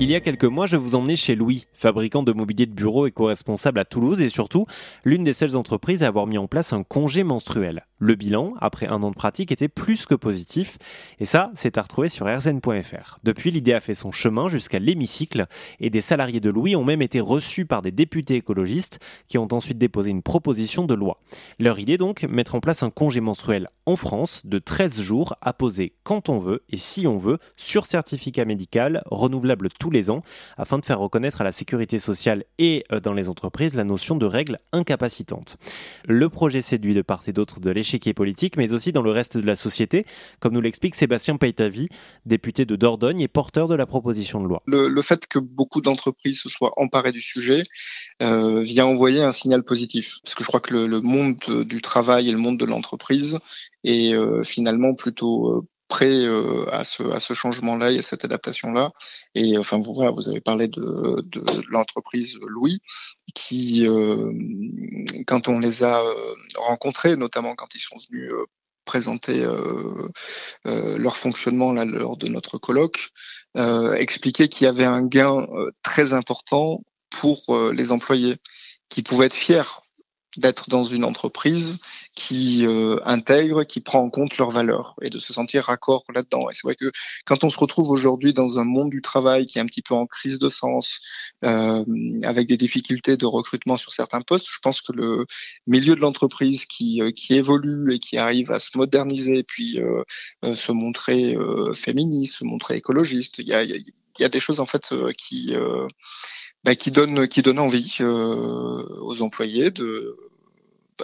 Il 0.00 0.12
y 0.12 0.14
a 0.14 0.20
quelques 0.20 0.44
mois, 0.44 0.68
je 0.68 0.76
vous 0.76 0.94
emmenais 0.94 1.16
chez 1.16 1.34
Louis, 1.34 1.66
fabricant 1.72 2.22
de 2.22 2.32
mobilier 2.32 2.66
de 2.66 2.72
bureau 2.72 3.08
éco-responsable 3.08 3.80
à 3.80 3.84
Toulouse 3.84 4.22
et 4.22 4.28
surtout 4.28 4.64
l'une 5.04 5.24
des 5.24 5.32
seules 5.32 5.56
entreprises 5.56 6.04
à 6.04 6.06
avoir 6.06 6.28
mis 6.28 6.38
en 6.38 6.46
place 6.46 6.72
un 6.72 6.84
congé 6.84 7.24
menstruel. 7.24 7.87
Le 7.98 8.14
bilan, 8.14 8.54
après 8.60 8.86
un 8.86 9.02
an 9.02 9.10
de 9.10 9.16
pratique, 9.16 9.52
était 9.52 9.68
plus 9.68 10.06
que 10.06 10.14
positif 10.14 10.78
et 11.18 11.24
ça, 11.24 11.50
c'est 11.54 11.78
à 11.78 11.82
retrouver 11.82 12.08
sur 12.08 12.26
rzn.fr. 12.26 13.18
Depuis, 13.24 13.50
l'idée 13.50 13.72
a 13.74 13.80
fait 13.80 13.94
son 13.94 14.12
chemin 14.12 14.48
jusqu'à 14.48 14.78
l'hémicycle 14.78 15.46
et 15.80 15.90
des 15.90 16.00
salariés 16.00 16.40
de 16.40 16.50
Louis 16.50 16.76
ont 16.76 16.84
même 16.84 17.02
été 17.02 17.20
reçus 17.20 17.66
par 17.66 17.82
des 17.82 17.92
députés 17.92 18.36
écologistes 18.36 19.00
qui 19.26 19.38
ont 19.38 19.48
ensuite 19.52 19.78
déposé 19.78 20.10
une 20.10 20.22
proposition 20.22 20.84
de 20.84 20.94
loi. 20.94 21.20
Leur 21.58 21.78
idée 21.78 21.98
donc, 21.98 22.22
mettre 22.24 22.54
en 22.54 22.60
place 22.60 22.82
un 22.82 22.90
congé 22.90 23.20
menstruel 23.20 23.68
en 23.86 23.96
France 23.96 24.42
de 24.44 24.58
13 24.58 25.00
jours 25.00 25.34
à 25.40 25.52
poser 25.52 25.94
quand 26.02 26.28
on 26.28 26.38
veut 26.38 26.62
et 26.68 26.76
si 26.76 27.06
on 27.06 27.16
veut 27.16 27.38
sur 27.56 27.86
certificat 27.86 28.44
médical 28.44 29.02
renouvelable 29.06 29.70
tous 29.80 29.90
les 29.90 30.10
ans 30.10 30.22
afin 30.58 30.78
de 30.78 30.84
faire 30.84 30.98
reconnaître 30.98 31.40
à 31.40 31.44
la 31.44 31.52
sécurité 31.52 31.98
sociale 31.98 32.44
et 32.58 32.84
euh, 32.92 33.00
dans 33.00 33.14
les 33.14 33.28
entreprises 33.30 33.74
la 33.74 33.84
notion 33.84 34.16
de 34.16 34.26
règles 34.26 34.58
incapacitantes. 34.72 35.56
Le 36.06 36.28
projet 36.28 36.60
séduit 36.60 36.94
de 36.94 37.02
part 37.02 37.22
et 37.26 37.32
d'autre 37.32 37.60
de 37.60 37.70
l'échiquier 37.88 38.12
politique, 38.12 38.56
mais 38.56 38.72
aussi 38.74 38.92
dans 38.92 39.02
le 39.02 39.10
reste 39.10 39.38
de 39.38 39.46
la 39.46 39.56
société, 39.56 40.04
comme 40.40 40.52
nous 40.52 40.60
l'explique 40.60 40.94
Sébastien 40.94 41.36
Paytavi, 41.36 41.88
député 42.26 42.66
de 42.66 42.76
Dordogne 42.76 43.20
et 43.20 43.28
porteur 43.28 43.66
de 43.66 43.74
la 43.74 43.86
proposition 43.86 44.42
de 44.42 44.46
loi. 44.46 44.62
Le, 44.66 45.02
fait 45.02 45.26
que 45.26 45.38
beaucoup 45.38 45.80
d'entreprises 45.80 46.40
se 46.40 46.50
soient 46.50 46.72
emparées 46.76 47.12
du 47.12 47.22
sujet 47.22 47.62
euh, 48.20 48.60
vient 48.60 48.84
envoyer 48.84 49.22
un 49.22 49.32
signal 49.32 49.62
positif, 49.62 50.18
parce 50.22 50.34
que 50.34 50.44
je 50.44 50.48
crois 50.48 50.60
que 50.60 50.74
le, 50.74 51.00
monde 51.00 51.38
du 51.64 51.80
travail 51.80 52.28
et 52.28 52.32
le 52.32 52.38
monde 52.38 52.58
de 52.58 52.66
l'entreprise 52.66 53.38
est 53.84 54.12
euh, 54.12 54.42
finalement 54.42 54.94
plutôt 54.94 55.66
prêt 55.88 56.26
euh, 56.26 56.66
à 56.70 56.84
ce, 56.84 57.02
à 57.04 57.18
ce 57.18 57.32
changement-là 57.32 57.92
et 57.92 57.98
à 57.98 58.02
cette 58.02 58.24
adaptation-là. 58.24 58.92
Et 59.34 59.56
enfin, 59.56 59.80
vous, 59.80 60.28
avez 60.28 60.40
parlé 60.42 60.68
de, 60.68 61.16
l'entreprise 61.70 62.38
Louis, 62.46 62.80
qui, 63.34 63.86
quand 65.28 65.46
on 65.46 65.58
les 65.58 65.82
a 65.82 66.00
euh, 66.00 66.34
rencontrés, 66.56 67.16
notamment 67.16 67.54
quand 67.54 67.74
ils 67.74 67.80
sont 67.80 67.96
venus 68.10 68.32
présenter 68.86 69.46
leur 70.64 71.18
fonctionnement 71.18 71.74
là, 71.74 71.84
lors 71.84 72.16
de 72.16 72.26
notre 72.28 72.56
colloque, 72.56 73.10
expliquer 73.54 74.48
qu'il 74.48 74.64
y 74.64 74.68
avait 74.68 74.86
un 74.86 75.02
gain 75.02 75.46
très 75.82 76.14
important 76.14 76.80
pour 77.10 77.70
les 77.74 77.92
employés, 77.92 78.38
qui 78.88 79.02
pouvaient 79.02 79.26
être 79.26 79.34
fiers 79.34 79.68
d'être 80.38 80.68
dans 80.70 80.84
une 80.84 81.04
entreprise 81.04 81.78
qui 82.14 82.66
euh, 82.66 82.98
intègre, 83.04 83.64
qui 83.64 83.80
prend 83.80 84.00
en 84.00 84.10
compte 84.10 84.38
leurs 84.38 84.50
valeurs 84.50 84.94
et 85.02 85.10
de 85.10 85.18
se 85.18 85.32
sentir 85.32 85.64
raccord 85.64 86.04
là-dedans. 86.14 86.50
Et 86.50 86.54
c'est 86.54 86.62
vrai 86.64 86.74
que 86.74 86.90
quand 87.24 87.44
on 87.44 87.50
se 87.50 87.58
retrouve 87.58 87.90
aujourd'hui 87.90 88.32
dans 88.32 88.58
un 88.58 88.64
monde 88.64 88.90
du 88.90 89.02
travail 89.02 89.46
qui 89.46 89.58
est 89.58 89.60
un 89.60 89.66
petit 89.66 89.82
peu 89.82 89.94
en 89.94 90.06
crise 90.06 90.38
de 90.38 90.48
sens, 90.48 91.00
euh, 91.44 91.84
avec 92.22 92.48
des 92.48 92.56
difficultés 92.56 93.16
de 93.16 93.26
recrutement 93.26 93.76
sur 93.76 93.92
certains 93.92 94.22
postes, 94.22 94.46
je 94.50 94.58
pense 94.62 94.80
que 94.80 94.92
le 94.92 95.26
milieu 95.66 95.94
de 95.94 96.00
l'entreprise 96.00 96.66
qui, 96.66 97.02
euh, 97.02 97.10
qui 97.12 97.34
évolue 97.34 97.94
et 97.94 97.98
qui 97.98 98.16
arrive 98.18 98.50
à 98.50 98.58
se 98.58 98.76
moderniser, 98.76 99.42
puis 99.42 99.78
se 100.42 100.72
montrer 100.72 101.36
féministe, 101.74 102.36
se 102.38 102.44
montrer 102.44 102.76
écologiste, 102.76 103.38
il 103.38 103.48
y 103.48 103.52
a, 103.52 103.62
il 103.62 103.84
y 104.18 104.24
a 104.24 104.28
des 104.28 104.40
choses 104.40 104.60
en 104.60 104.66
fait 104.66 104.94
qui 105.16 105.54
bah, 106.64 106.74
qui 106.74 106.90
donne 106.90 107.28
qui 107.28 107.42
donne 107.42 107.60
envie 107.60 107.98
euh, 108.00 108.84
aux 109.00 109.22
employés 109.22 109.70
de 109.70 110.16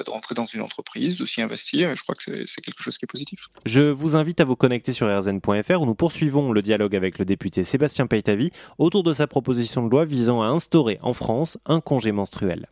de 0.03 0.11
rentrer 0.11 0.35
dans 0.35 0.47
une 0.47 0.61
entreprise, 0.61 1.19
de 1.19 1.27
s'y 1.27 1.43
investir, 1.43 1.91
et 1.91 1.97
je 1.97 2.03
crois 2.03 2.15
que 2.15 2.47
c'est 2.47 2.61
quelque 2.61 2.83
chose 2.83 2.99
qui 2.99 3.05
est 3.05 3.11
positif. 3.11 3.49
Je 3.67 3.83
vous 3.83 4.17
invite 4.17 4.41
à 4.41 4.45
vous 4.45 4.57
connecter 4.57 4.93
sur 4.93 5.07
rzn.fr 5.07 5.81
où 5.81 5.87
nous 5.87 5.95
poursuivons 5.95 6.53
le 6.53 6.63
dialogue 6.63 6.97
avec 6.97 7.19
le 7.19 7.25
député 7.25 7.63
Sébastien 7.65 8.07
Paytavi 8.07 8.51
autour 8.79 9.03
de 9.03 9.13
sa 9.13 9.27
proposition 9.27 9.85
de 9.85 9.91
loi 9.91 10.05
visant 10.05 10.43
à 10.43 10.47
instaurer 10.47 10.99
en 11.03 11.15
France 11.15 11.59
un 11.67 11.81
congé 11.81 12.13
menstruel. 12.13 12.69